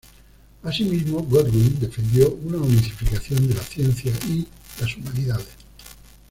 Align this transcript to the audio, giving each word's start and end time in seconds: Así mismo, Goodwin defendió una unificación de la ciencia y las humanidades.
Así 0.63 0.83
mismo, 0.83 1.19
Goodwin 1.21 1.77
defendió 1.79 2.31
una 2.43 2.57
unificación 2.57 3.47
de 3.47 3.53
la 3.53 3.61
ciencia 3.61 4.11
y 4.27 4.47
las 4.79 4.97
humanidades. 4.97 5.49